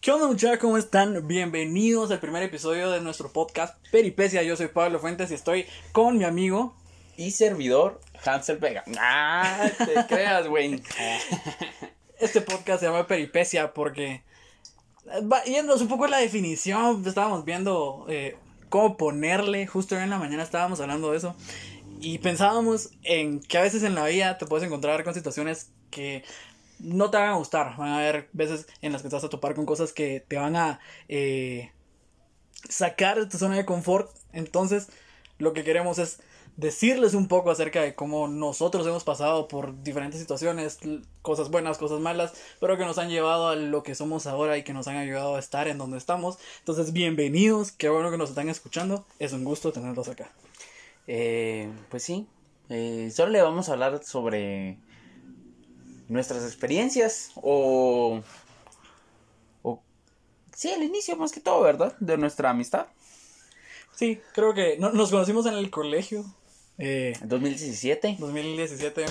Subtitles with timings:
[0.00, 0.60] ¿Qué onda muchachos?
[0.60, 1.28] ¿Cómo están?
[1.28, 4.42] Bienvenidos al primer episodio de nuestro podcast Peripecia.
[4.42, 6.74] Yo soy Pablo Fuentes y estoy con mi amigo
[7.18, 8.82] y servidor Hansel Vega.
[8.98, 10.82] Ah, te creas, güey.
[12.18, 14.22] Este podcast se llama Peripecia porque
[15.30, 17.06] va yéndonos un poco la definición.
[17.06, 18.38] Estábamos viendo eh,
[18.70, 19.66] cómo ponerle.
[19.66, 21.36] Justo hoy en la mañana estábamos hablando de eso.
[22.00, 26.24] Y pensábamos en que a veces en la vida te puedes encontrar con situaciones que
[26.82, 27.76] no te van a gustar.
[27.76, 30.36] Van a haber veces en las que te vas a topar con cosas que te
[30.36, 31.72] van a eh,
[32.68, 34.10] sacar de tu zona de confort.
[34.32, 34.88] Entonces,
[35.38, 36.20] lo que queremos es
[36.56, 40.78] decirles un poco acerca de cómo nosotros hemos pasado por diferentes situaciones,
[41.22, 44.62] cosas buenas, cosas malas, pero que nos han llevado a lo que somos ahora y
[44.62, 46.38] que nos han ayudado a estar en donde estamos.
[46.58, 50.30] Entonces, bienvenidos, qué bueno que nos están escuchando, es un gusto tenerlos acá.
[51.06, 52.26] Eh, pues sí,
[52.68, 54.76] eh, solo le vamos a hablar sobre
[56.10, 58.20] nuestras experiencias o,
[59.62, 59.82] o...
[60.54, 61.96] Sí, el inicio más que todo, ¿verdad?
[62.00, 62.88] De nuestra amistad.
[63.94, 66.24] Sí, creo que nos conocimos en el colegio.
[66.78, 68.16] Eh, 2017.
[68.18, 69.04] 2017.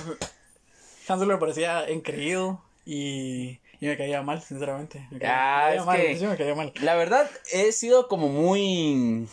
[1.08, 5.08] Hansel me parecía increíble y, y me caía mal, sinceramente.
[5.12, 6.74] Me caía, ah, mal, me caía mal.
[6.82, 9.28] La verdad, he sido como muy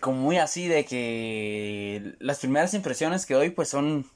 [0.00, 4.10] como muy así de que las primeras impresiones que doy pues son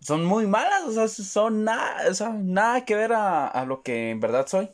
[0.00, 4.10] son muy malas, o sea, son nada, o sea, nada que ver a, lo que
[4.10, 4.68] en verdad soy.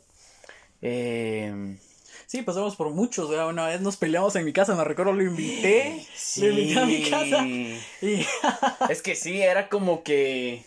[0.81, 1.77] Eh,
[2.27, 5.23] sí, pasamos por muchos, o una vez nos peleamos en mi casa, me recuerdo, lo
[5.23, 6.41] invité, sí.
[6.41, 7.45] lo invité a mi casa.
[7.45, 8.25] Y...
[8.89, 10.63] es que sí, era como que,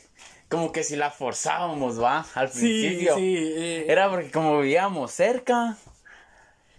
[0.49, 3.15] como que si la forzábamos, va, al principio.
[3.15, 3.55] Sí, sí.
[3.57, 3.87] Eh.
[3.89, 5.77] Era porque como vivíamos cerca,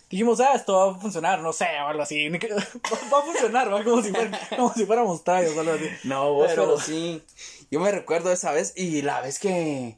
[0.09, 2.29] dijimos, ah, esto va a funcionar, no sé, o algo así.
[3.13, 4.11] Va a funcionar, va como si,
[4.55, 5.89] como si fuéramos tallos o algo así.
[6.03, 6.79] No, vos, pero...
[6.79, 7.21] sí.
[7.71, 9.97] Yo me recuerdo esa vez y la vez que.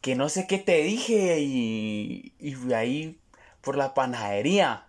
[0.00, 2.34] que no sé qué te dije y.
[2.38, 3.18] y ahí
[3.60, 4.84] por la panadería.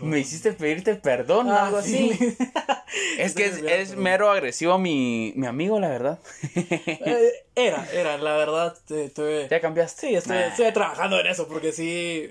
[0.00, 2.18] Me hiciste pedirte perdón o ah, algo así.
[3.18, 6.18] es que es, mero agresivo mi, mi amigo, la verdad.
[6.54, 8.74] Eh, era, era, la verdad.
[8.86, 10.08] Tuve, ¿Ya cambiaste?
[10.08, 12.30] Sí, estoy, trabajando en eso porque sí,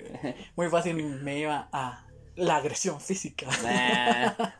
[0.56, 2.04] muy fácil me iba a
[2.36, 3.46] la agresión física.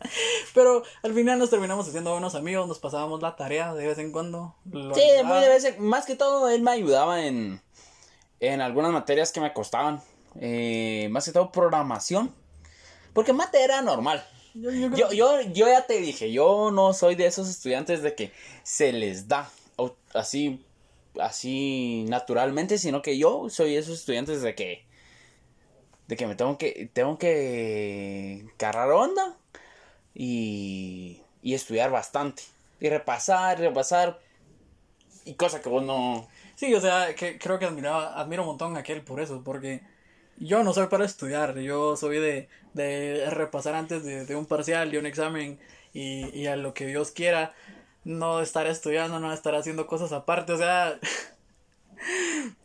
[0.55, 4.13] Pero al final nos terminamos haciendo buenos amigos, nos pasábamos la tarea de vez en
[4.13, 4.55] cuando.
[4.65, 7.61] Sí, muy de vez en, Más que todo, él me ayudaba en,
[8.41, 10.03] en algunas materias que me costaban.
[10.41, 12.35] Eh, más que todo programación
[13.13, 14.25] porque mate era normal.
[14.55, 14.71] Yo,
[15.13, 19.29] yo, yo, ya te dije, yo no soy de esos estudiantes de que se les
[19.29, 19.51] da
[20.13, 20.65] así,
[21.19, 24.85] así naturalmente, sino que yo soy de esos estudiantes de que,
[26.09, 29.37] de que me tengo que, tengo que agarrar onda
[30.15, 32.43] y, y estudiar bastante.
[32.81, 34.21] Y repasar, repasar.
[35.25, 36.29] Y cosa que vos no...
[36.57, 39.83] Sí, o sea, que creo que admiraba, admiro un montón a aquel por eso, porque
[40.39, 44.91] yo no soy para estudiar, yo soy de, de repasar antes de, de, un parcial,
[44.91, 45.59] de un examen
[45.93, 47.55] y, y, a lo que Dios quiera,
[48.05, 50.99] no estar estudiando, no estar haciendo cosas aparte, o sea,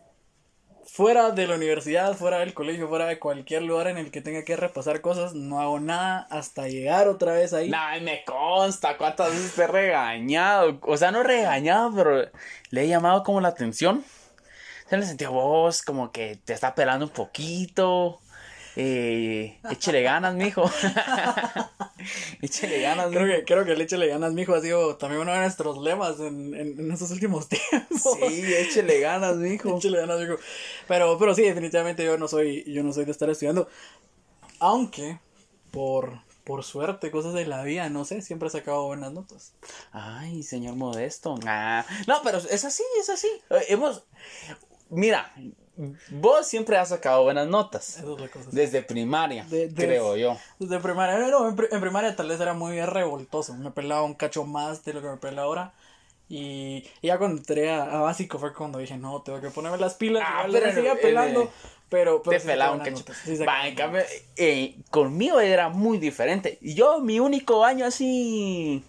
[0.98, 4.44] fuera de la universidad, fuera del colegio, fuera de cualquier lugar en el que tenga
[4.44, 7.70] que repasar cosas, no hago nada hasta llegar otra vez ahí.
[7.70, 12.32] Nah, me consta cuántas veces te he regañado, o sea, no regañado, pero
[12.72, 14.04] le he llamado como la atención
[14.90, 18.20] se le sentía vos como que te está pelando un poquito.
[18.76, 20.64] Eh, échele ganas, mijo.
[22.42, 25.40] échele ganas, creo que, creo que el échele ganas, mijo, ha sido también uno de
[25.40, 28.18] nuestros lemas en, en, en estos últimos tiempos.
[28.20, 29.78] Sí, échele ganas, mijo.
[29.78, 30.36] échele ganas, mijo.
[30.88, 33.68] Pero, pero sí, definitivamente yo no soy, yo no soy de estar estudiando.
[34.60, 35.20] Aunque,
[35.72, 39.54] por, por suerte, cosas de la vida, no sé, siempre he sacado buenas notas.
[39.92, 41.36] Ay, señor Modesto.
[41.46, 43.30] Ah, no, pero es así, es así.
[43.50, 44.04] Eh, hemos,
[44.90, 45.34] Mira,
[46.10, 48.04] vos siempre has sacado buenas notas.
[48.52, 49.46] Desde primaria,
[49.76, 50.38] creo yo.
[50.60, 53.54] Desde primaria, no, en, primaria tal vez era muy revoltoso.
[53.56, 55.74] Me pelaba un cacho más de lo que me pela ahora.
[56.30, 60.24] Y, ya cuando entré a, básico fue cuando dije, no, tengo que ponerme las pilas.
[60.26, 61.50] Ah, pero seguía pelando.
[61.90, 63.06] pero, te pelaba un cacho.
[63.48, 64.02] Va, en cambio,
[64.36, 66.58] eh, conmigo era muy diferente.
[66.62, 68.84] Yo, mi único año así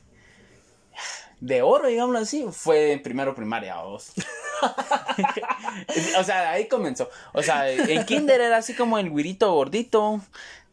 [1.41, 4.13] de oro, digámoslo así, fue en primero primaria, vos.
[6.19, 7.09] o sea, ahí comenzó.
[7.33, 10.21] O sea, en kinder era así como el güirito gordito,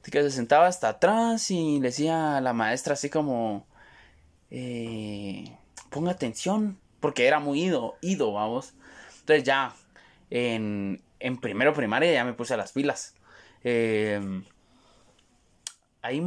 [0.04, 3.66] que se sentaba hasta atrás y le decía a la maestra así como,
[4.52, 5.58] eh,
[5.90, 8.74] ponga atención, porque era muy ido, ido, vamos.
[9.20, 9.74] Entonces ya,
[10.30, 13.16] en, en primero primaria ya me puse a las pilas.
[13.64, 14.44] Eh,
[16.02, 16.24] ahí,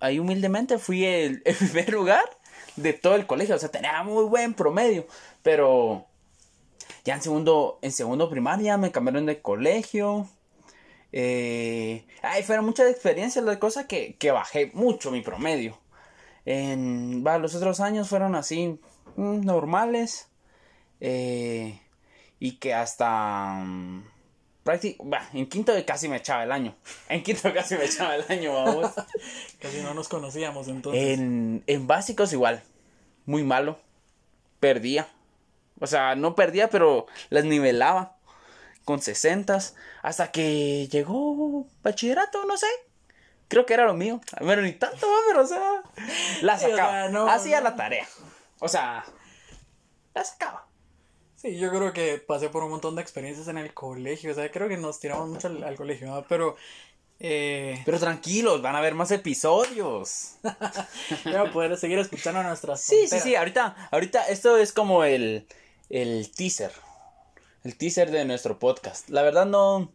[0.00, 2.24] ahí humildemente fui el primer lugar
[2.76, 5.06] de todo el colegio, o sea, tenía muy buen promedio,
[5.42, 6.06] pero
[7.04, 10.28] Ya en segundo, en segundo primaria me cambiaron de colegio.
[11.12, 15.78] Eh, ay, fueron muchas experiencias, la cosa que, que bajé mucho mi promedio.
[16.44, 18.78] En, va, los otros años fueron así,
[19.16, 20.28] mm, normales.
[21.00, 21.80] Eh,
[22.38, 23.54] y que hasta...
[23.64, 24.04] mm,
[24.64, 26.74] prácti- bah, en quinto casi me echaba el año.
[27.08, 28.92] En quinto casi me echaba el año, vamos.
[29.60, 31.18] Casi no nos conocíamos entonces.
[31.18, 32.62] En, en básicos igual.
[33.26, 33.78] Muy malo.
[34.60, 35.08] Perdía.
[35.80, 38.16] O sea, no perdía, pero las nivelaba.
[38.84, 39.58] Con 60
[40.02, 42.66] Hasta que llegó bachillerato, no sé.
[43.48, 44.20] Creo que era lo mío.
[44.38, 45.82] Pero ni tanto, pero o sea.
[46.42, 47.08] La sacaba.
[47.08, 48.06] no- Hacía la tarea.
[48.60, 49.04] O sea.
[50.14, 50.66] La sacaba.
[51.36, 54.32] Sí, yo creo que pasé por un montón de experiencias en el colegio.
[54.32, 56.24] O sea, creo que nos tiramos mucho al, al colegio, ¿no?
[56.28, 56.56] Pero.
[57.22, 60.36] Eh, Pero tranquilos, van a haber más episodios.
[61.24, 62.80] voy a poder seguir escuchando nuestras.
[62.80, 65.46] Sí, sí, sí, ahorita, ahorita esto es como el,
[65.90, 66.72] el teaser.
[67.64, 69.10] El teaser de nuestro podcast.
[69.10, 69.92] La verdad no...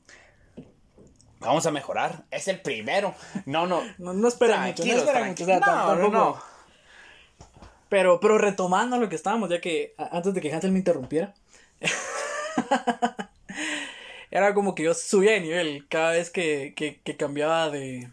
[1.40, 2.26] Vamos a mejorar.
[2.32, 3.16] Es el primero.
[3.46, 3.82] No, no.
[3.98, 5.04] No, no esperen mucho, no mucho.
[5.44, 6.12] O sea, No, no, tampoco.
[6.12, 6.42] no.
[7.90, 11.34] Pero, pero retomando lo que estábamos, ya que antes de que Hansel me interrumpiera.
[14.32, 18.10] era como que yo subía de nivel cada vez que, que, que cambiaba de.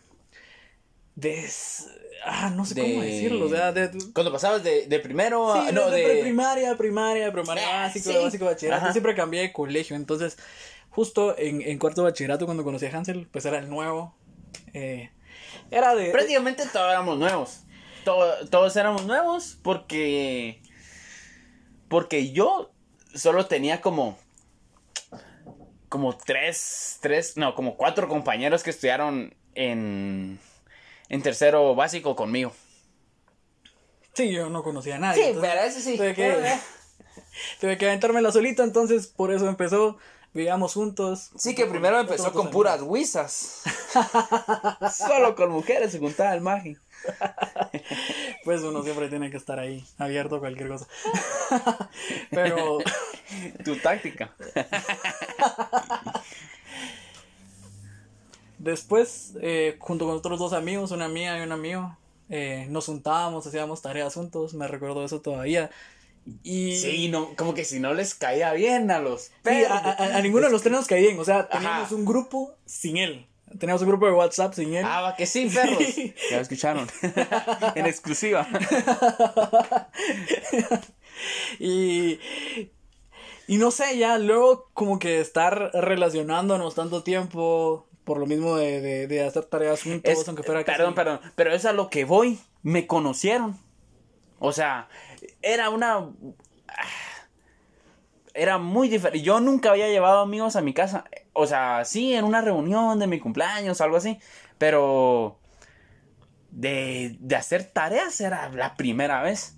[1.14, 1.44] De.
[1.44, 1.84] s-
[2.24, 3.46] Ah, no sé cómo De- decirlo.
[3.46, 3.90] O sea, de.
[4.14, 5.66] Cuando pasabas de, de primero a...
[5.66, 8.16] Sí, no, de, primaria, primaria, primaria Ah, básico, sí.
[8.16, 8.84] básico, bachillerato.
[8.84, 8.92] Ajá.
[8.92, 9.96] Siempre cambié de colegio.
[9.96, 10.38] Entonces,
[10.90, 14.14] justo en, en cuarto de bachillerato, cuando conocí a Hansel, pues era el nuevo.
[14.72, 15.10] Eh,
[15.72, 16.10] era de.
[16.12, 17.60] Prácticamente todos éramos nuevos.
[18.04, 20.62] To- todos éramos nuevos porque...
[21.88, 22.70] Porque yo
[23.14, 24.16] solo tenía como...
[25.88, 30.38] Como tres, tres, no, como cuatro compañeros que estudiaron en...
[31.12, 32.52] En tercero básico conmigo.
[34.14, 35.22] Sí, yo no conocía a nadie.
[35.22, 35.96] Sí, entonces pero ese sí.
[35.98, 36.58] Tuve que,
[37.60, 39.98] tuve que aventármela solito, entonces por eso empezó.
[40.34, 41.30] Vivíamos juntos.
[41.36, 43.60] Sí, que primero empezó con puras wizas.
[44.96, 46.76] Solo con mujeres se juntaba el magi.
[48.44, 50.86] Pues uno siempre tiene que estar ahí, abierto a cualquier cosa.
[52.30, 52.78] Pero
[53.64, 54.34] Tu táctica.
[58.62, 61.96] Después, eh, junto con otros dos amigos, una amiga y un amigo,
[62.30, 65.70] eh, nos juntábamos, hacíamos tareas juntos, me recuerdo eso todavía.
[66.44, 69.70] Y Sí, no, como que si no les caía bien a los Sí, perros.
[69.72, 71.18] a, a- a ninguno de los tres nos caía bien.
[71.18, 71.94] O sea, teníamos Ajá.
[71.96, 73.26] un grupo sin él.
[73.58, 74.84] Teníamos un grupo de WhatsApp sin él.
[74.86, 75.82] Ah, va que sí, perros.
[75.84, 76.14] Sí.
[76.30, 76.88] Ya lo escucharon.
[77.74, 78.46] en exclusiva.
[81.58, 82.18] Y,
[83.46, 88.80] y no sé, ya luego como que estar relacionándonos tanto tiempo por lo mismo de,
[88.80, 92.04] de, de hacer tareas juntos, Es- aunque fuera perdón, perdón, pero es a lo que
[92.04, 92.38] voy.
[92.62, 93.58] Me conocieron.
[94.38, 94.88] O sea,
[95.42, 96.08] era una.
[98.34, 99.22] Era muy diferente.
[99.24, 101.04] Yo nunca había llevado amigos a mi casa.
[101.34, 104.18] O sea, sí, en una reunión de mi cumpleaños, algo así.
[104.58, 105.38] Pero.
[106.50, 109.56] De, de hacer tareas era la primera vez.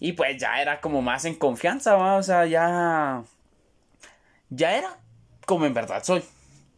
[0.00, 2.16] Y pues ya era como más en confianza, ¿va?
[2.16, 3.22] O sea, ya.
[4.50, 4.98] Ya era
[5.46, 6.22] como en verdad soy.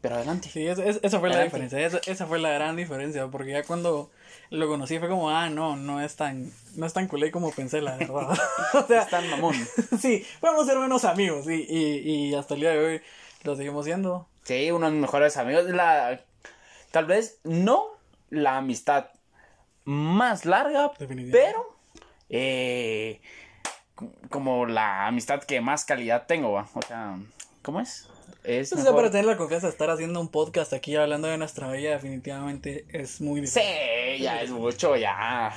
[0.04, 0.50] Pero adelante.
[0.52, 3.62] Sí, es- es- esa fue la diferencia, esa, esa fue la gran diferencia, porque ya
[3.62, 4.10] cuando
[4.50, 7.80] lo conocí fue como, ah, no, no es tan, no es tan culé como pensé,
[7.80, 8.28] la verdad.
[8.74, 9.54] o sea, Es tan mamón.
[9.98, 13.02] sí, podemos ser buenos amigos, y, y, y hasta el día de hoy
[13.44, 14.28] lo seguimos siendo.
[14.42, 15.64] Sí, unos mejores amigos.
[15.70, 16.20] La,
[16.90, 17.86] tal vez no
[18.28, 19.06] la amistad
[19.86, 20.92] más larga,
[21.32, 21.78] pero
[22.28, 23.22] eh,
[24.28, 26.68] como la amistad que más calidad tengo, ¿va?
[26.74, 27.16] O sea,
[27.62, 28.06] ¿cómo es?
[28.44, 31.70] Es mejor- para tener la confianza de estar haciendo un podcast aquí hablando de nuestra
[31.72, 33.62] vida, definitivamente es muy difícil.
[33.62, 35.50] Sí, ya es mucho, ya.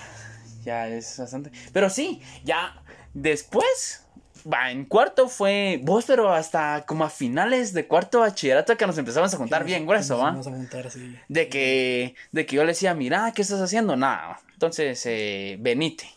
[0.63, 1.51] Ya es bastante.
[1.73, 2.81] Pero sí, ya
[3.13, 4.03] después.
[4.51, 5.79] Va, en cuarto fue.
[5.83, 9.85] Vos, pero hasta como a finales de cuarto bachillerato que nos empezamos a juntar bien
[9.85, 10.31] grueso, ¿va?
[10.31, 11.17] Vamos a juntar, sí.
[11.27, 13.97] De que, de que yo le decía, mira, ¿qué estás haciendo?
[13.97, 14.39] Nada.
[14.53, 16.09] Entonces, eh, venite.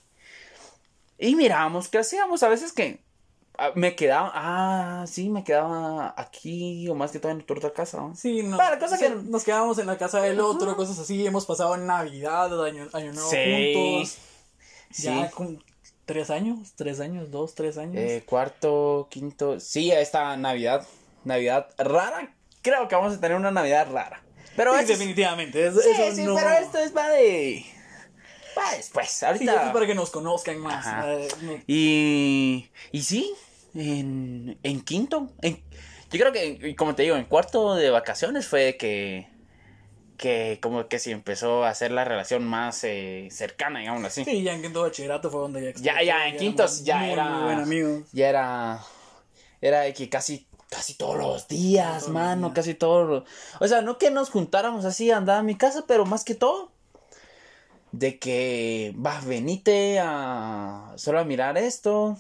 [1.19, 2.45] Y mirábamos qué hacíamos.
[2.45, 3.01] A veces que
[3.75, 7.99] me quedaba, ah, sí, me quedaba aquí o más que todo en tu otra casa.
[7.99, 8.15] ¿no?
[8.17, 11.27] Sí, nos, Para, cosa sí, que- nos quedábamos en la casa del otro, cosas así.
[11.27, 13.73] Hemos pasado Navidad, Año, año Nuevo Sí.
[13.75, 14.19] juntos.
[14.91, 15.03] Sí.
[15.05, 15.63] Ya con
[16.05, 17.97] tres años, tres años, dos, tres años.
[17.97, 19.61] Eh, cuarto, quinto.
[19.61, 20.87] Sí, esta Navidad.
[21.25, 22.35] Navidad rara.
[22.63, 24.23] Creo que vamos a tener una Navidad rara.
[24.57, 25.67] Pero Sí, es- definitivamente.
[25.67, 27.65] es- Sí, eso sí, no- pero esto es para de.
[28.55, 29.09] Para después.
[29.11, 29.67] Sí, Ahorita.
[29.67, 30.85] es para que nos conozcan más.
[31.07, 33.33] Eh, no- Y, y sí,
[33.75, 35.31] en, en quinto.
[35.43, 35.63] en-
[36.13, 39.29] yo creo que, como te digo, en cuarto de vacaciones fue que,
[40.17, 44.25] que como que se empezó a hacer la relación más eh, cercana, digamos así.
[44.25, 47.43] Sí, ya en quinto bachillerato fue donde ya Ya, ya, en quintos ya era- Muy
[47.45, 48.09] buen amigos.
[48.13, 48.81] Ya era,
[49.61, 53.25] era de que casi, casi todos los días, mano, casi todos los...
[53.61, 56.73] O sea, no que nos juntáramos así, andaba a mi casa, pero más que todo,
[57.93, 62.17] de que, va, venite a solo a mirar esto,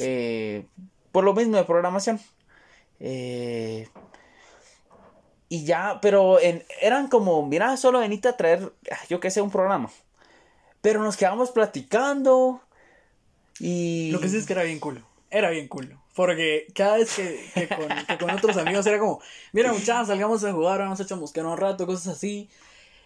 [0.00, 0.66] eh,
[1.12, 2.20] por lo mismo de programación.
[3.00, 3.88] Eh,
[5.48, 8.72] y ya, pero en, eran como, mira, solo venite a traer,
[9.08, 9.90] yo qué sé, un programa.
[10.80, 12.60] Pero nos quedamos platicando.
[13.58, 14.10] Y.
[14.12, 15.02] Lo que sí es que era bien culo.
[15.28, 16.00] Era bien culo.
[16.14, 17.68] Porque cada vez que,
[18.18, 19.20] con, otros amigos era como,
[19.52, 22.48] mira, muchachos, salgamos a jugar, vamos a echar un rato, cosas así.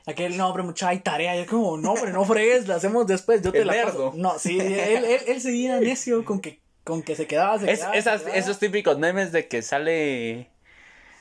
[0.06, 1.36] Aquel, no, hombre, mucha hay tarea.
[1.36, 3.40] Y es como, no, hombre, no fregues, la hacemos después.
[3.42, 4.12] Yo te la paso.
[4.16, 7.58] No, sí, él, él, él, seguía necio con que, con que se quedaba.
[7.58, 7.96] Se quedaba,
[8.32, 10.50] Esos típicos memes de que sale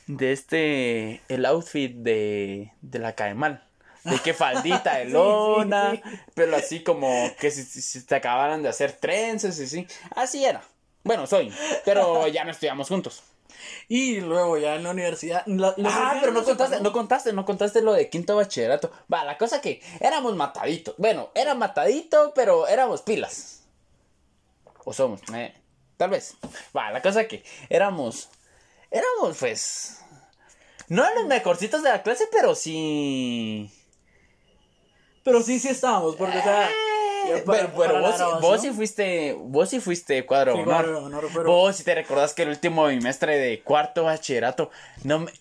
[0.07, 3.63] de este, el outfit de, de la Caemal.
[4.03, 6.01] De qué faldita de lona,
[6.35, 9.87] pero así como que si, si, te acabaran de hacer trenzas y así.
[10.13, 10.61] Así era.
[11.05, 11.53] Bueno, soy,
[11.85, 13.23] pero ya no estudiamos juntos.
[13.87, 15.45] Y luego ya en la universidad.
[15.85, 18.91] ah, pero no contaste, no contaste, no contaste lo de quinto bachillerato.
[19.11, 20.95] Va, la cosa que éramos mataditos.
[20.97, 23.62] Bueno, era matadito, pero éramos pilas.
[24.85, 25.53] O somos, eh,
[25.97, 26.35] tal vez.
[26.75, 28.29] Va, la cosa que éramos
[28.93, 29.99] éramos pues...
[30.87, 33.71] No los mejorcitos de la clase, pero sí...
[35.23, 36.69] Pero sí, sí estábamos, porque, o sea...
[36.69, 37.69] Eh, pero,
[38.01, 41.45] vos, vos, sí fuiste, vos sí fuiste cuadro, honor.
[41.45, 44.69] Vos sí te recordás que el último bimestre de cuarto bachillerato,
[45.05, 45.31] no me,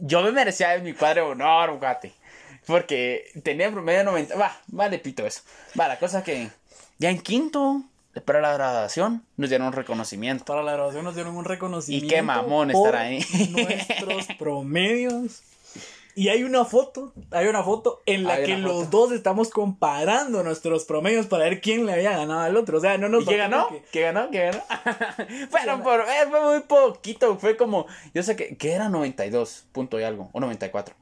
[0.00, 2.14] yo me merecía mi cuadro honor, gate.
[2.66, 5.42] Porque tenía promedio 90, va, vale pito eso.
[5.78, 6.48] Va, la cosa que
[6.98, 7.82] ya en quinto,
[8.24, 10.44] para la graduación nos dieron un reconocimiento.
[10.44, 12.06] Para la graduación nos dieron un reconocimiento.
[12.06, 13.24] Y qué mamón estar ahí.
[13.50, 15.42] Nuestros promedios.
[16.16, 20.84] Y hay una foto, hay una foto en la que los dos estamos comparando nuestros
[20.84, 22.78] promedios para ver quién le había ganado al otro.
[22.78, 23.68] O sea, no nos ¿Y qué ganó?
[23.92, 24.30] ¿Qué ganó?
[24.30, 24.62] ¿Qué ganó?
[25.50, 27.38] Bueno, por, eh, fue muy poquito.
[27.38, 30.96] Fue como, yo sé que, que era 92 punto y algo, o 94.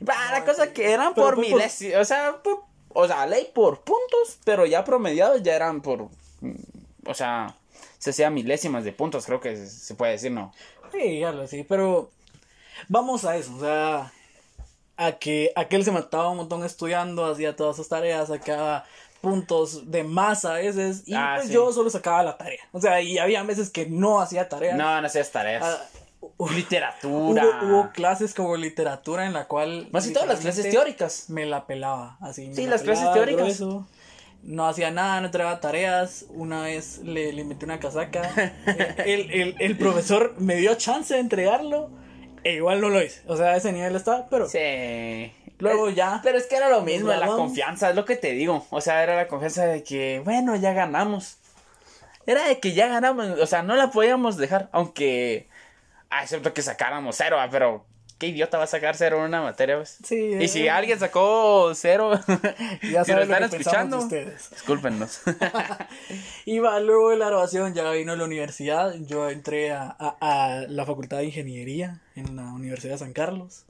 [0.00, 4.64] la cosa que eran por miles, o sea, por o sea, ley por puntos, pero
[4.64, 6.08] ya promediados ya eran por,
[6.40, 6.54] mm,
[7.06, 7.54] o sea,
[7.98, 10.52] se hacía milésimas de puntos, creo que se puede decir, ¿no?
[10.92, 12.10] Sí, ya lo sí, pero
[12.88, 14.12] vamos a eso, o sea,
[14.96, 18.84] a que aquel se mataba un montón estudiando, hacía todas sus tareas, sacaba
[19.20, 22.60] puntos de más a veces y ah, pues yo solo sacaba la tarea.
[22.72, 24.76] O sea, y había veces que no hacía tareas.
[24.76, 25.64] No, no hacías tareas.
[25.64, 25.82] Ah,
[26.54, 27.44] literatura.
[27.62, 29.88] Hubo, clases como literatura en la cual.
[29.92, 31.30] Más y todas las clases teóricas.
[31.30, 32.54] Me la pelaba, así.
[32.54, 33.62] Sí, las clases teóricas.
[34.42, 36.26] No hacía nada, no entregaba tareas.
[36.28, 38.52] Una vez le, le metí una casaca.
[39.06, 41.90] el, el, el, profesor me dio chance de entregarlo.
[42.42, 43.22] E igual no lo hice.
[43.26, 44.48] O sea, a ese nivel estaba, pero.
[44.48, 45.32] Sí.
[45.58, 46.20] Luego ya.
[46.22, 48.66] Pero es que era lo mismo, la confianza, es lo que te digo.
[48.70, 51.38] O sea, era la confianza de que, bueno, ya ganamos.
[52.26, 55.46] Era de que ya ganamos, o sea, no la podíamos dejar, aunque
[56.16, 57.84] Ah, excepto que sacáramos cero, ah, pero
[58.18, 59.98] qué idiota va a sacar cero en una materia, pues?
[60.04, 60.34] Sí.
[60.40, 62.12] Y si alguien sacó cero,
[62.92, 64.48] ya si lo están escuchando, ustedes.
[64.50, 65.22] discúlpenos.
[66.44, 68.94] Iba luego de la grabación, ya vino a la universidad.
[69.00, 73.64] Yo entré a, a, la Facultad de Ingeniería en la Universidad de San Carlos.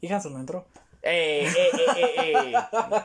[0.00, 0.66] Y Hansel no entró.
[1.06, 2.54] Eh, eh, eh, eh,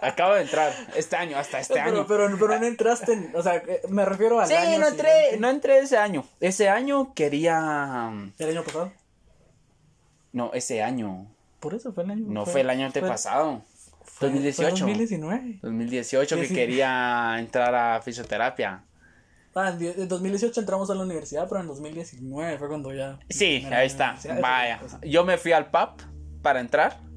[0.01, 2.06] Acabo de entrar este año, hasta este año.
[2.08, 4.79] Pero, pero no entraste, o sea, me refiero al sí, año.
[4.79, 6.25] no entré, no entré ese año.
[6.39, 8.10] Ese año quería.
[8.38, 8.94] ¿El año pasado?
[10.32, 11.27] No, ese año.
[11.60, 12.25] Por eso fue el año.
[12.27, 13.63] No fue, el año antepasado.
[14.22, 14.86] 2018.
[14.86, 15.60] 2019.
[15.62, 18.84] 2018 que quería entrar a fisioterapia.
[19.56, 23.20] Ah, en 2018 entramos a la universidad, pero en 2019 fue cuando ya.
[23.29, 24.15] Sí, ahí está.
[24.41, 24.79] Vaya.
[25.01, 26.00] Yo me fui al PAP
[26.41, 27.09] para entrar.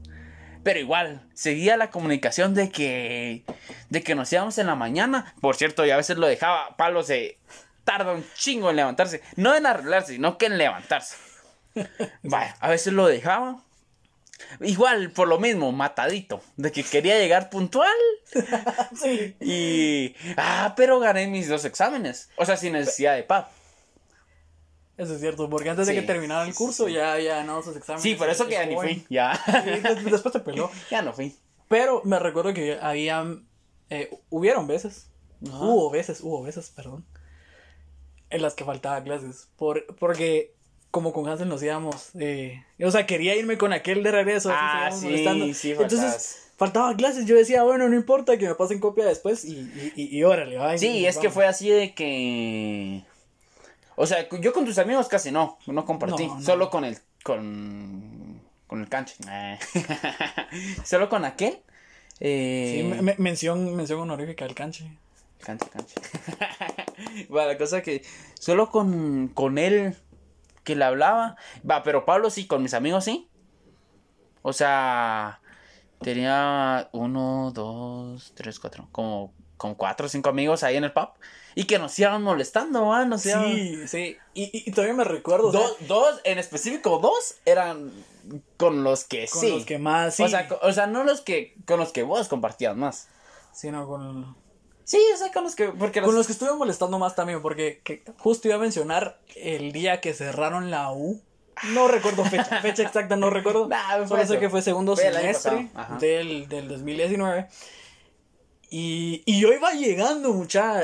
[0.63, 3.45] Pero igual, seguía la comunicación de que,
[3.91, 5.35] de que nos íbamos en la mañana.
[5.41, 7.39] Por cierto, y a veces lo dejaba, Pablo se
[7.85, 9.23] tarda un chingo en levantarse.
[9.37, 11.17] No en arreglarse, sino que en levantarse.
[12.23, 13.61] Vaya, a veces lo dejaba.
[14.61, 17.97] Igual, por lo mismo, matadito, de que quería llegar puntual.
[19.01, 19.37] sí.
[19.41, 20.15] Y.
[20.37, 22.31] Ah, pero gané mis dos exámenes.
[22.37, 23.51] O sea, sin necesidad de PAP.
[24.97, 28.03] Eso es cierto, porque antes de que terminara el curso ya, ya no sus exámenes.
[28.03, 29.41] Sí, por eso que ya ni fui, ya.
[30.05, 30.71] después te peló.
[30.91, 31.35] Ya no fui.
[31.69, 33.25] Pero me recuerdo que había,
[33.89, 35.09] eh, hubieron veces,
[35.41, 37.07] hubo veces, hubo veces, perdón,
[38.29, 39.49] en las que faltaba clases.
[39.57, 40.55] Por, porque
[40.91, 44.51] como con Hansel nos íbamos, eh, o sea, quería irme con aquel de regreso.
[44.53, 49.07] Ah, sí, sí, Entonces, faltaba clases, yo decía, bueno, no importa que me pasen copia
[49.07, 53.05] después y, y, y, órale, Sí, es que fue así de que
[53.97, 56.29] o sea, yo con tus amigos casi no, no compartí.
[56.41, 59.17] Solo con el, con, con el canche.
[60.85, 61.63] Solo con aquel.
[62.21, 62.95] Eh...
[62.99, 64.97] Sí, mención, mención honorífica al canche.
[65.41, 65.95] Canche, canche.
[67.35, 68.05] Va, la cosa que
[68.39, 69.97] solo con, con él
[70.65, 71.37] que le hablaba.
[71.69, 73.29] Va, pero Pablo sí, con mis amigos sí.
[74.43, 75.41] O sea,
[76.01, 81.09] tenía uno, dos, tres, cuatro, como, como cuatro o cinco amigos ahí en el pub.
[81.55, 83.05] Y que nos iban molestando, ¿va?
[83.05, 83.45] Nos iban...
[83.45, 84.17] Sí, sí.
[84.35, 85.53] Y, y, todavía me recuerdo.
[85.53, 87.93] Dos, dos, en específico, dos eran
[88.57, 89.51] con los que con sí.
[89.51, 90.23] los que más, sí.
[90.23, 93.09] O sea, o sea, no los que con los que vos compartías más.
[93.53, 94.35] Sino con,
[94.85, 95.69] Sí, o sea, con los que.
[95.69, 99.73] Porque con los que estuve molestando más también, porque que justo iba a mencionar el
[99.73, 101.21] día que cerraron la U.
[101.75, 103.69] No recuerdo fecha, fecha exacta no recuerdo.
[103.69, 104.41] Nah, Solo sé eso.
[104.41, 105.69] que fue segundo Fue semestre
[106.01, 107.49] del, del 2019.
[108.75, 110.81] Y, y yo iba llegando, mucha.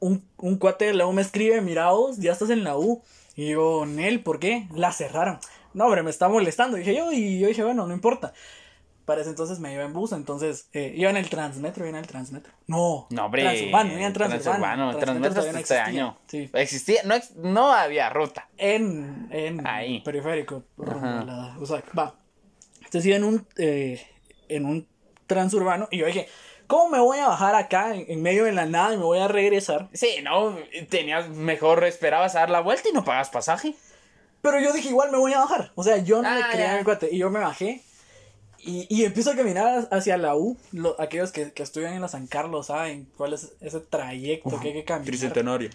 [0.00, 3.02] Un, un cuate de la U me escribe: Mira vos, ya estás en la U.
[3.34, 4.66] Y yo, Nel, ¿por qué?
[4.74, 5.38] La cerraron.
[5.74, 6.78] No, hombre, me está molestando.
[6.78, 8.32] Dije yo, y yo dije, bueno, no importa.
[9.04, 12.02] Para ese entonces me iba en bus, entonces eh, iba en el Transmetro, iba en
[12.02, 12.52] el Transmetro.
[12.66, 13.42] No, No, hombre.
[13.42, 14.42] Transurbano, iba en Transurbano.
[14.42, 15.84] Transurbano, Transmetro Transmetro este existía.
[15.84, 16.18] año.
[16.26, 16.50] Sí.
[16.54, 17.14] Existía, no,
[17.50, 18.48] no había ruta.
[18.56, 20.00] En, en Ahí.
[20.00, 20.64] periférico.
[20.78, 22.14] la- o sea, va.
[22.78, 24.04] Entonces iba en un, eh,
[24.48, 24.88] en un
[25.26, 26.26] transurbano y yo dije,
[26.66, 29.18] ¿cómo me voy a bajar acá en, en medio de la nada y me voy
[29.18, 29.88] a regresar?
[29.92, 30.56] Sí, no,
[30.88, 33.74] tenías mejor, esperabas a dar la vuelta y no pagas pasaje.
[34.42, 35.72] Pero yo dije, igual me voy a bajar.
[35.74, 36.74] O sea, yo no le Ah, creía ya.
[36.74, 37.08] a mi cuate.
[37.10, 37.82] Y yo me bajé.
[38.58, 40.56] Y, y empiezo a caminar hacia la U.
[40.72, 44.68] lo- aquellos que, que estudian en la San Carlos saben cuál es ese trayecto que
[44.68, 45.06] hay que caminar.
[45.06, 45.70] Tricentenario.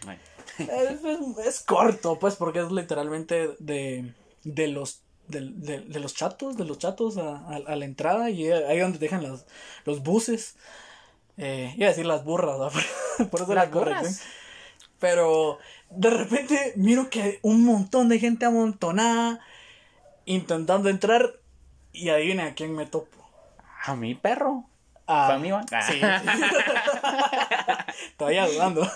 [0.58, 6.14] Es, es- es corto, pues, porque es literalmente de, de los de, de- de los
[6.14, 9.46] chatos, de los chatos a, a- a la entrada y ahí donde dejan los,
[9.86, 10.56] los buses.
[11.38, 12.70] Eh, iba a decir las burras, ¿no?
[13.30, 14.04] por eso Las la corrección.
[14.04, 14.22] burras.
[15.00, 15.58] Pero
[15.90, 19.40] de repente miro que hay un montón de gente amontonada
[20.26, 21.34] intentando entrar
[21.94, 23.18] y adivina a quién me topo.
[23.86, 24.66] A mi perro.
[25.08, 25.66] A- ¿Fue a mí, va?
[25.88, 26.00] Sí.
[28.18, 28.88] Todavía dudando.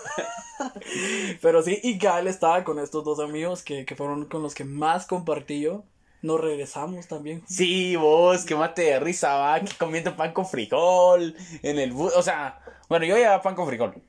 [1.41, 4.63] Pero sí, y Gal estaba con estos dos amigos que, que fueron con los que
[4.63, 5.84] más compartí yo.
[6.25, 7.44] Nos regresamos también.
[7.48, 12.13] Sí, vos, que mate de risa, va, que comiendo pan con frijol en el bus.
[12.15, 14.02] O sea, bueno, yo llevaba pan con frijol.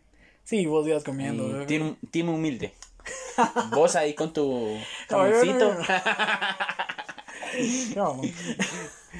[0.42, 1.62] Sí, vos ibas comiendo.
[1.62, 2.72] Y team, team humilde.
[3.70, 4.78] Vos ahí con tu
[5.10, 5.74] jamoncito.
[7.94, 8.14] no, no.
[8.14, 8.22] No,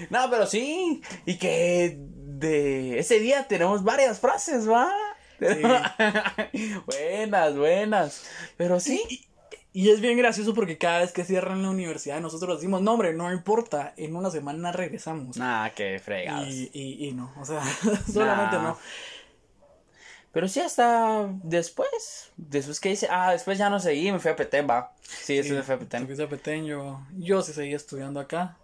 [0.09, 1.03] No, pero sí.
[1.27, 4.91] Y que de ese día tenemos varias frases, va.
[6.87, 8.25] buenas, buenas.
[8.57, 9.27] Pero sí.
[9.77, 13.13] Y es bien gracioso porque cada vez que cierran la universidad nosotros decimos, no hombre,
[13.13, 15.37] no importa, en una semana regresamos.
[15.37, 16.49] Nah, qué fregados.
[16.49, 17.61] y, y, y no, o sea,
[18.13, 18.63] solamente Nah.
[18.63, 18.79] no.
[20.33, 22.31] Pero sí, hasta después.
[22.37, 23.07] Después que hice.
[23.11, 24.93] Ah, después ya no seguí, me fui a Petén, va.
[25.03, 26.07] Sí, después me fui a Petén.
[26.07, 28.57] fuiste a Petén, yo, yo sí seguía estudiando acá.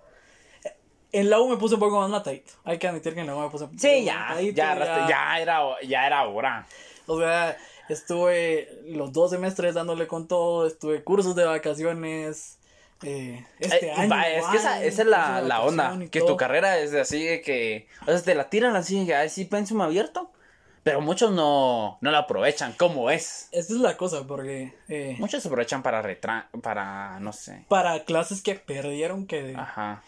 [1.13, 2.53] En la U me puse un poco más matadito.
[2.65, 4.19] Hay que admitir que en la U me puse un poco Sí, más ya.
[4.31, 6.67] matadito, Ya, ya era, ya era hora.
[7.07, 7.57] O sea,
[7.89, 12.59] estuve los dos semestres dándole con todo, estuve cursos de vacaciones.
[13.05, 14.11] eh, este Eh, año.
[14.11, 15.99] va, es que esa, esa es la, la onda.
[16.11, 16.31] Que todo.
[16.31, 17.89] tu carrera es así de que.
[18.03, 20.31] O sea, te la tiran así, que así pensum abierto.
[20.85, 23.49] Pero muchos no, no la aprovechan como es.
[23.53, 27.65] Esa es la cosa, porque eh, Muchos se aprovechan para retra para, no sé.
[27.69, 29.55] para clases que perdieron que...
[29.57, 30.03] Ajá.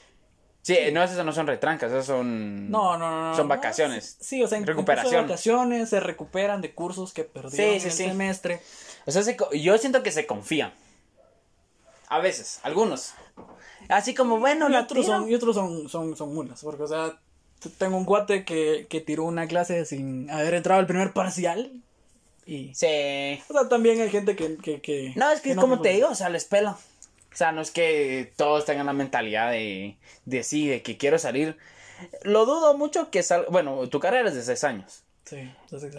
[0.65, 2.71] Sí, no, esas no son retrancas, esas son.
[2.71, 3.37] No, no, no, no.
[3.37, 4.17] Son no, vacaciones.
[4.19, 5.13] Sí, o sea, en Recuperación.
[5.13, 8.05] de vacaciones se recuperan de cursos que perdieron Sí, sí, en el sí.
[8.05, 8.61] semestre.
[9.05, 10.73] O sea, se yo siento que se confían.
[12.09, 13.13] A veces, algunos.
[13.91, 15.19] Así como, bueno, Y la otros, tiro.
[15.19, 17.19] son, y otros son, son, son mulas, porque, o sea,
[17.77, 21.73] tengo un cuate que, que tiró una clase sin haber entrado al primer parcial.
[22.47, 23.43] Y, Sí.
[23.49, 24.57] o sea, también hay gente que...
[24.57, 26.79] que, que No, es que no como te digo, o sea, les pela.
[27.35, 31.19] O sea, no es que todos tengan la mentalidad de, de sí, de que quiero
[31.19, 31.59] salir.
[32.23, 33.49] Lo dudo mucho que salga.
[33.51, 35.03] Bueno, tu carrera es de seis años.
[35.25, 35.51] Sí,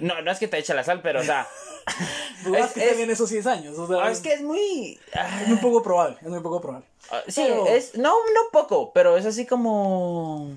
[0.02, 1.48] No, no es que te eche la sal, pero, o sea.
[2.46, 5.00] Dudaste es- es- también esos 10 años, o sea, ah, es que es muy.
[5.14, 6.88] ah, es muy poco probable, es muy poco probable.
[7.12, 7.96] ah, sí, Pero- es.
[7.96, 10.52] No, no poco, pero es así como.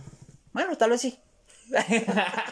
[0.53, 1.19] Bueno, tal vez sí.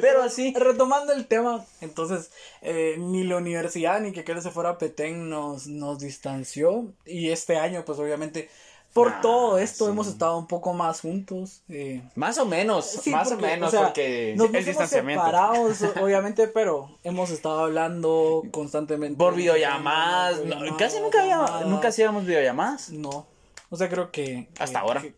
[0.00, 0.52] pero sí.
[0.56, 2.30] Retomando el tema, entonces,
[2.62, 6.92] eh, ni la universidad ni que Kelly se fuera a Petén nos, nos distanció.
[7.06, 8.48] Y este año, pues obviamente,
[8.92, 9.90] por Ah, todo esto sí.
[9.92, 11.62] hemos estado un poco más juntos.
[11.68, 15.24] eh, Más o menos, Sí, más porque, o menos, o sea, porque nos, el distanciamiento.
[15.24, 19.16] separados, obviamente, pero hemos estado hablando constantemente.
[19.16, 20.40] Por videollamadas.
[20.78, 22.90] casi nunca había, nunca hacíamos videollamadas.
[22.90, 23.26] No.
[23.70, 24.48] O sea, creo que.
[24.58, 25.00] Hasta ahora.
[25.00, 25.14] que-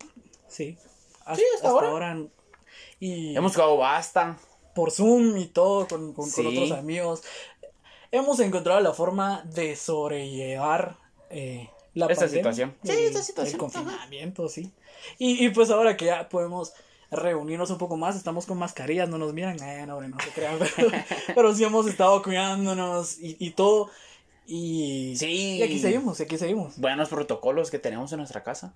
[0.47, 0.77] sí.
[1.35, 2.17] Sí, hasta ahora.
[3.03, 4.37] Y Hemos jugado basta.
[4.73, 7.21] por Zoom y todo, con, con, otros amigos.
[8.11, 10.95] Hemos encontrado la forma de sobrellevar
[11.29, 12.75] eh, la Esta pandemia, situación.
[12.81, 14.71] Sí, el- esta situación, El confinamiento, sí.
[15.19, 16.71] Y, y pues ahora que ya podemos
[17.11, 18.15] reunirnos un poco más.
[18.15, 20.57] Estamos con mascarillas, no nos miran, eh, no, no se crean,
[21.35, 23.89] pero, sí hemos estado cuidándonos y, y todo.
[24.47, 25.57] Y, sí.
[25.57, 26.77] y aquí seguimos, aquí seguimos.
[26.77, 28.73] Buenos protocolos que tenemos en nuestra casa.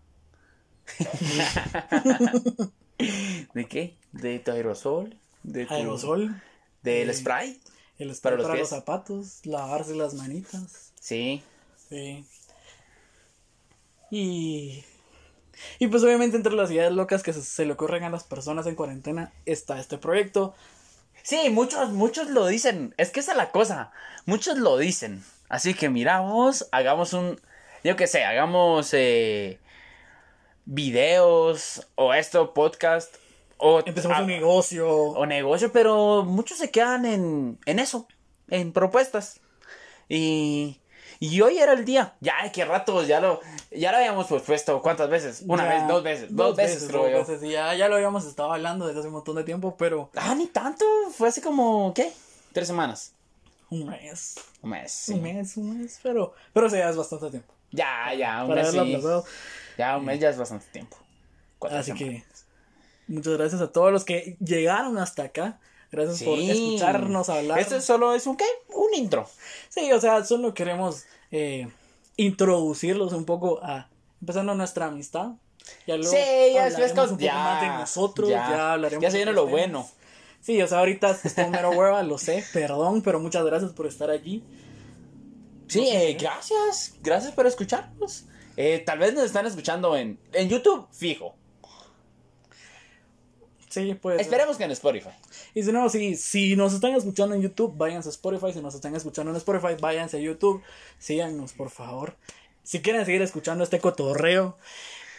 [3.54, 3.98] ¿De qué?
[4.12, 5.18] De aerosol.
[5.44, 6.42] De aerosol.
[6.84, 7.60] Del spray.
[7.98, 10.94] El spray para, los, zapatos, lavarse las manitas.
[11.00, 11.44] Sí.
[11.90, 12.26] Sí.
[14.12, 14.84] Y.
[15.80, 18.76] Y pues obviamente entre las ideas locas que se, le ocurren a las personas en
[18.76, 20.54] cuarentena está este proyecto.
[21.24, 22.94] Sí, muchos, muchos lo dicen.
[22.98, 23.92] Es que esa es la cosa.
[24.26, 25.24] Muchos lo dicen.
[25.50, 27.42] Así que miramos, hagamos un.
[27.84, 29.60] Yo qué sé, hagamos eh,
[30.68, 33.16] videos o esto, podcast.
[33.58, 34.88] O, Empezamos un negocio.
[34.88, 38.08] O negocio, pero muchos se quedan en, en eso,
[38.50, 39.40] en propuestas.
[40.10, 40.80] Y,
[41.20, 42.14] y hoy era el día.
[42.20, 43.40] Ya, qué rato, ya lo,
[43.72, 44.82] ya lo habíamos puesto.
[44.82, 45.44] ¿Cuántas veces?
[45.48, 47.50] Una vez, dos veces, dos, veces, creo yo.
[47.50, 50.12] ya, ya lo habíamos estado hablando desde hace un montón de tiempo, pero.
[50.16, 50.86] Ah, ni tanto.
[51.12, 52.14] Fue así como, ¿qué?
[52.54, 53.14] Tres semanas.
[53.70, 54.36] Un mes.
[54.62, 55.10] Un mes.
[55.10, 57.54] Un mes, un mes, pero, pero sí, ya es bastante tiempo.
[57.72, 58.72] Ya, ya, un mes.
[58.72, 59.02] Sí.
[59.78, 60.98] Ya, un mes ya es bastante tiempo.
[61.72, 62.24] Así que
[63.08, 65.60] muchas gracias a todos los que llegaron hasta acá.
[65.92, 67.60] Gracias por escucharnos hablar.
[67.60, 68.46] Esto solo es un qué?
[68.74, 69.30] Un intro.
[69.70, 71.68] Sí, o sea, solo queremos eh,
[72.18, 73.88] introducirlos un poco a
[74.20, 75.32] empezando nuestra amistad.
[75.86, 79.04] Ya luego sí, ya después un poco ya, más de nosotros, ya, ya hablaremos.
[79.04, 79.88] Ya se viene lo bueno.
[80.42, 83.86] Sí, o sea, ahorita está un mero hueva, lo sé, perdón, pero muchas gracias por
[83.86, 84.44] estar aquí.
[85.68, 88.26] Sí, eh, gracias, gracias por escucharnos.
[88.58, 91.36] Eh, tal vez nos están escuchando en, en YouTube, fijo.
[93.70, 94.20] Sí, pues.
[94.20, 95.10] Esperemos que en Spotify.
[95.54, 98.52] Y si no, si, si nos están escuchando en YouTube, váyanse a Spotify.
[98.54, 100.64] Si nos están escuchando en Spotify, váyanse a YouTube.
[100.98, 102.16] Síganos, por favor.
[102.64, 104.58] Si quieren seguir escuchando este cotorreo.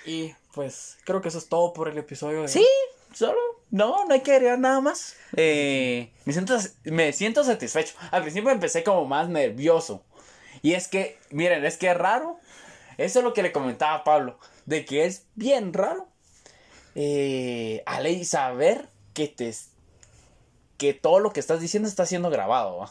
[0.04, 2.66] Y pues creo que eso es todo por el episodio de Sí,
[3.12, 3.38] solo.
[3.70, 5.14] No, no hay que agregar nada más.
[5.36, 7.94] Eh, me, siento, me siento satisfecho.
[8.10, 10.02] Al principio empecé como más nervioso.
[10.62, 12.40] Y es que, miren, es que es raro.
[12.98, 14.38] Eso es lo que le comentaba a Pablo.
[14.66, 16.08] De que es bien raro.
[16.94, 19.54] Eh, ley saber que te
[20.76, 22.88] que todo lo que estás diciendo está siendo grabado.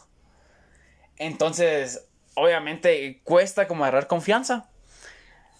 [1.18, 4.70] Entonces, obviamente cuesta como agarrar confianza.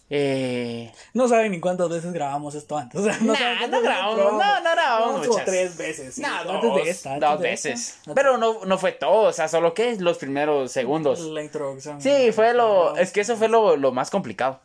[0.10, 0.92] Eh...
[1.14, 3.02] No saben ni cuántas veces grabamos esto antes.
[3.22, 3.34] no,
[3.68, 5.46] no grabamos, no, no grabamos muchas.
[5.46, 6.18] tres veces.
[6.18, 8.00] no, dos, dos veces.
[8.16, 11.20] Pero no, no fue todo, o sea, solo que los primeros segundos.
[11.20, 12.02] La introducción.
[12.02, 14.62] Sí, fue lo, es que eso fue lo, lo más complicado.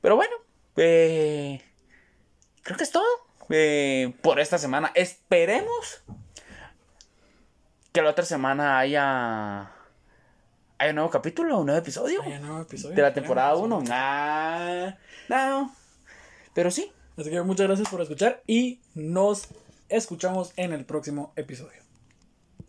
[0.00, 0.34] Pero bueno,
[0.76, 1.60] eh,
[2.62, 3.04] creo que es todo
[3.50, 4.92] eh, por esta semana.
[4.94, 6.02] Esperemos
[7.92, 9.72] que la otra semana haya
[10.80, 11.58] ¿Hay un nuevo capítulo?
[11.58, 12.22] ¿Un nuevo episodio?
[12.22, 12.96] Hay un nuevo episodio.
[12.96, 13.84] De la temporada 1.
[13.90, 14.96] Ah,
[15.28, 15.76] no.
[16.54, 16.90] Pero sí.
[17.18, 19.48] Así que muchas gracias por escuchar y nos
[19.90, 21.79] escuchamos en el próximo episodio.